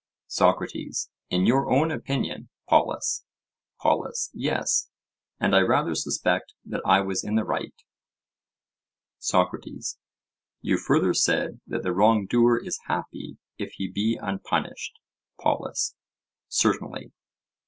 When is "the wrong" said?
11.83-12.25